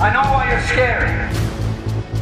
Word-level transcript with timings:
scary. 0.00 1.10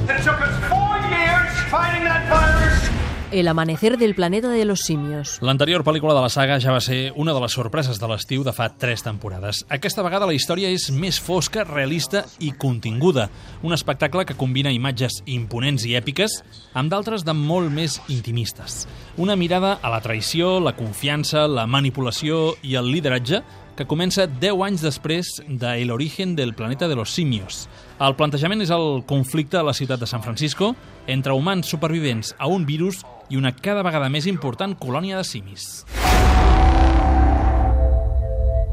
It 0.09 0.25
took 0.25 0.41
us 0.41 0.55
four 0.69 0.99
years 1.11 1.53
fighting 1.71 2.05
that 2.05 2.29
virus. 2.29 2.91
El 3.31 3.47
amanecer 3.47 3.99
del 3.99 4.15
planeta 4.15 4.49
de 4.49 4.65
los 4.65 4.81
simios. 4.81 5.39
L'anterior 5.43 5.85
pel·lícula 5.85 6.15
de 6.15 6.23
la 6.23 6.31
saga 6.31 6.57
ja 6.59 6.73
va 6.73 6.81
ser 6.81 7.13
una 7.15 7.35
de 7.35 7.41
les 7.43 7.53
sorpreses 7.53 8.01
de 8.01 8.09
l'estiu 8.09 8.43
de 8.43 8.55
fa 8.57 8.71
tres 8.81 9.05
temporades. 9.05 9.67
Aquesta 9.69 10.03
vegada 10.03 10.27
la 10.27 10.33
història 10.33 10.71
és 10.73 10.89
més 10.91 11.21
fosca, 11.21 11.63
realista 11.69 12.25
i 12.41 12.55
continguda. 12.57 13.29
Un 13.63 13.77
espectacle 13.77 14.25
que 14.25 14.35
combina 14.35 14.73
imatges 14.73 15.21
imponents 15.27 15.85
i 15.85 15.93
èpiques 16.01 16.41
amb 16.73 16.91
d'altres 16.91 17.27
de 17.29 17.37
molt 17.37 17.71
més 17.71 18.01
intimistes. 18.09 18.87
Una 19.19 19.37
mirada 19.37 19.77
a 19.83 19.93
la 19.93 20.01
traïció, 20.01 20.57
la 20.59 20.73
confiança, 20.73 21.47
la 21.47 21.69
manipulació 21.69 22.57
i 22.63 22.81
el 22.81 22.91
lideratge 22.91 23.45
que 23.79 23.87
comença 23.87 24.27
10 24.27 24.59
anys 24.67 24.83
després 24.83 25.29
de 25.47 25.77
El 25.79 25.93
origen 25.95 26.35
del 26.35 26.53
planeta 26.53 26.89
de 26.89 26.97
los 26.99 27.13
simios. 27.15 27.69
El 28.03 28.17
plantejament 28.19 28.65
és 28.65 28.73
el 28.75 29.05
conflicte 29.07 29.61
a 29.61 29.63
la 29.63 29.75
ciutat 29.77 30.03
de 30.03 30.09
San 30.11 30.25
Francisco 30.25 30.73
entre 31.07 31.37
humans 31.39 31.71
supervivents 31.71 32.35
a 32.39 32.51
un 32.51 32.67
virus 32.67 33.05
i 33.31 33.39
una 33.39 33.55
cada 33.55 33.87
vegada 33.87 34.11
més 34.11 34.27
important 34.27 34.75
colònia 34.75 35.23
de 35.23 35.23
simis. 35.23 35.85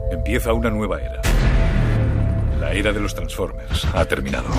Empieza 0.09 0.57
una 0.57 0.73
nueva 0.73 0.97
era. 0.97 1.21
La 2.59 2.73
era 2.73 2.91
de 2.91 2.99
los 2.99 3.13
Transformers 3.13 3.85
ha 3.93 4.05
terminado. 4.05 4.49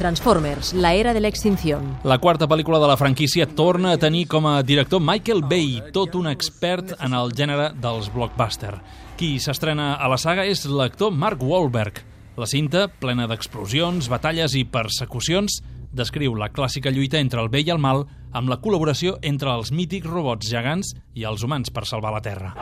Transformers, 0.00 0.72
la 0.72 0.94
era 0.94 1.12
de 1.12 1.20
la 1.20 1.28
extinción. 1.28 1.98
La 2.08 2.16
quarta 2.16 2.48
pel·lícula 2.48 2.78
de 2.80 2.88
la 2.88 2.96
franquícia 2.96 3.44
torna 3.44 3.92
a 3.92 3.98
tenir 4.00 4.24
com 4.32 4.46
a 4.48 4.62
director 4.64 4.96
Michael 5.04 5.42
Bay, 5.44 5.82
tot 5.92 6.16
un 6.16 6.30
expert 6.30 6.94
en 6.96 7.12
el 7.12 7.34
gènere 7.36 7.66
dels 7.76 8.08
blockbuster. 8.08 8.78
Qui 9.20 9.34
s'estrena 9.36 9.92
a 10.00 10.08
la 10.08 10.16
saga 10.16 10.46
és 10.48 10.64
l'actor 10.64 11.12
Mark 11.12 11.44
Wahlberg. 11.44 12.00
La 12.40 12.48
cinta, 12.48 12.86
plena 12.88 13.28
d'explosions, 13.28 14.08
batalles 14.08 14.56
i 14.56 14.64
persecucions, 14.64 15.60
descriu 15.92 16.32
la 16.32 16.48
clàssica 16.48 16.88
lluita 16.88 17.20
entre 17.20 17.44
el 17.44 17.52
bé 17.52 17.60
i 17.60 17.68
el 17.68 17.82
mal 17.82 18.06
amb 18.32 18.48
la 18.48 18.56
col·laboració 18.64 19.18
entre 19.20 19.52
els 19.52 19.68
mítics 19.68 20.08
robots 20.08 20.48
gegants 20.48 20.94
i 21.12 21.28
els 21.28 21.44
humans 21.44 21.68
per 21.68 21.84
salvar 21.84 22.16
la 22.16 22.24
Terra. 22.24 22.54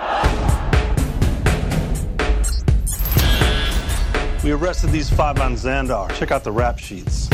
We 4.44 4.53
arrested 4.53 4.92
these 4.92 5.11
five 5.11 5.41
on 5.41 5.56
Xandar. 5.56 6.09
Check 6.14 6.31
out 6.31 6.42
the 6.42 6.53
rap 6.53 6.78
sheets. 6.78 7.28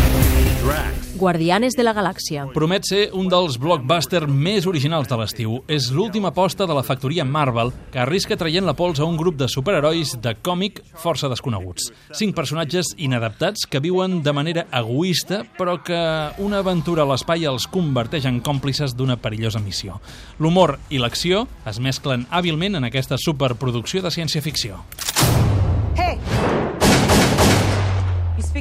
Guardianes 1.15 1.77
de 1.79 1.85
la 1.87 1.93
Galàxia. 1.95 2.49
Promet 2.53 2.85
ser 2.89 3.03
un 3.15 3.29
dels 3.31 3.55
blockbusters 3.63 4.27
més 4.29 4.67
originals 4.67 5.07
de 5.09 5.17
l'estiu. 5.17 5.55
És 5.71 5.87
l'última 5.95 6.33
aposta 6.33 6.67
de 6.67 6.75
la 6.75 6.83
factoria 6.83 7.25
Marvel 7.25 7.71
que 7.95 8.01
arrisca 8.03 8.37
traient 8.37 8.67
la 8.67 8.75
pols 8.75 8.99
a 8.99 9.07
un 9.07 9.17
grup 9.17 9.39
de 9.39 9.47
superherois 9.49 10.17
de 10.21 10.35
còmic 10.35 10.83
força 11.01 11.31
desconeguts. 11.31 11.93
Cinc 12.19 12.35
personatges 12.35 12.93
inadaptats 12.99 13.65
que 13.71 13.81
viuen 13.81 14.21
de 14.27 14.35
manera 14.35 14.67
egoista 14.75 15.45
però 15.57 15.79
que 15.87 16.01
una 16.43 16.61
aventura 16.65 17.07
a 17.07 17.09
l'espai 17.09 17.47
els 17.47 17.69
converteix 17.71 18.27
en 18.27 18.43
còmplices 18.43 18.97
d'una 18.99 19.17
perillosa 19.17 19.63
missió. 19.63 20.01
L'humor 20.43 20.77
i 20.91 20.99
l'acció 20.99 21.47
es 21.65 21.79
mesclen 21.79 22.27
hàbilment 22.31 22.77
en 22.77 22.91
aquesta 22.91 23.21
superproducció 23.23 24.03
de 24.03 24.11
ciència-ficció. 24.11 24.83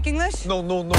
Speak 0.03 0.13
English? 0.13 0.45
No, 0.45 0.61
no, 0.61 0.83
no. 0.83 0.95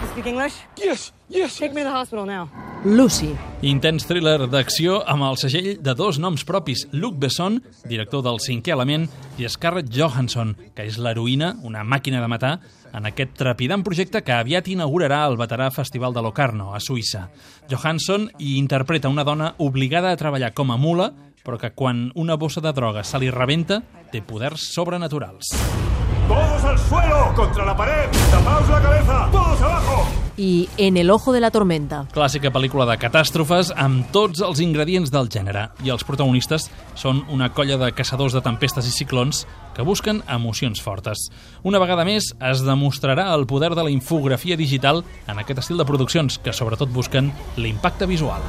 You 0.00 0.08
speak 0.12 0.26
English? 0.26 0.54
Yes, 0.76 1.12
yes. 1.28 1.58
Take 1.58 1.74
me 1.74 1.82
to 1.82 1.88
the 1.88 1.94
hospital 1.94 2.24
now. 2.24 2.48
Lucy. 2.84 3.34
Intens 3.62 4.06
thriller 4.06 4.46
d'acció 4.46 5.00
amb 5.02 5.26
el 5.26 5.38
segell 5.40 5.82
de 5.82 5.94
dos 5.98 6.20
noms 6.22 6.44
propis, 6.46 6.86
Luc 6.92 7.18
Besson, 7.18 7.58
director 7.90 8.22
del 8.22 8.38
cinquè 8.38 8.76
element, 8.76 9.08
i 9.38 9.48
Scarlett 9.50 9.90
Johansson, 9.90 10.54
que 10.76 10.86
és 10.86 11.00
l'heroïna, 11.02 11.56
una 11.66 11.82
màquina 11.82 12.22
de 12.22 12.30
matar, 12.30 12.52
en 12.94 13.10
aquest 13.10 13.34
trepidant 13.36 13.82
projecte 13.84 14.22
que 14.22 14.36
aviat 14.36 14.70
inaugurarà 14.70 15.24
el 15.26 15.36
veterà 15.36 15.72
Festival 15.74 16.14
de 16.14 16.22
Locarno, 16.22 16.70
a 16.74 16.78
Suïssa. 16.78 17.26
Johansson 17.68 18.30
hi 18.38 18.54
interpreta 18.56 19.10
una 19.10 19.26
dona 19.26 19.54
obligada 19.58 20.14
a 20.14 20.20
treballar 20.20 20.54
com 20.54 20.70
a 20.70 20.78
mula, 20.78 21.10
però 21.42 21.58
que 21.58 21.74
quan 21.74 22.12
una 22.14 22.38
bossa 22.38 22.62
de 22.62 22.72
droga 22.72 23.02
se 23.02 23.18
li 23.18 23.34
rebenta, 23.34 23.82
té 24.12 24.22
poders 24.22 24.70
sobrenaturals. 24.70 25.56
¡Todos 26.58 26.70
al 26.70 26.78
suelo! 26.88 27.32
¡Contra 27.36 27.64
la 27.64 27.76
pared! 27.76 28.10
¡Tapaos 28.32 28.68
la 28.68 28.82
cabeza! 28.82 29.28
¡Todos 29.30 29.62
abajo! 29.62 30.06
I 30.36 30.68
En 30.76 30.96
el 30.96 31.10
ojo 31.10 31.32
de 31.32 31.40
la 31.40 31.52
tormenta. 31.52 32.06
Clàssica 32.10 32.50
pel·lícula 32.50 32.86
de 32.88 32.96
catàstrofes 32.98 33.70
amb 33.78 34.08
tots 34.14 34.42
els 34.42 34.58
ingredients 34.62 35.12
del 35.14 35.30
gènere 35.30 35.68
i 35.86 35.92
els 35.94 36.02
protagonistes 36.06 36.66
són 36.98 37.22
una 37.30 37.52
colla 37.54 37.78
de 37.78 37.92
caçadors 37.94 38.34
de 38.34 38.42
tempestes 38.42 38.88
i 38.90 38.94
ciclons 38.94 39.44
que 39.76 39.86
busquen 39.86 40.24
emocions 40.26 40.82
fortes. 40.82 41.28
Una 41.62 41.78
vegada 41.78 42.06
més 42.06 42.32
es 42.50 42.64
demostrarà 42.66 43.28
el 43.36 43.46
poder 43.46 43.76
de 43.76 43.84
la 43.86 43.94
infografia 43.94 44.58
digital 44.58 45.04
en 45.28 45.38
aquest 45.38 45.62
estil 45.62 45.78
de 45.78 45.86
produccions 45.86 46.40
que 46.42 46.54
sobretot 46.54 46.90
busquen 46.90 47.30
l'impacte 47.56 48.10
visual. 48.10 48.42